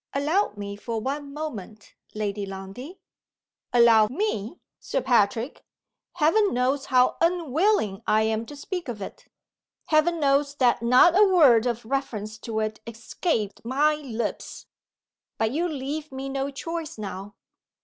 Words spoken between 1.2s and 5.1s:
moment, Lady Lundie" "Allow me, Sir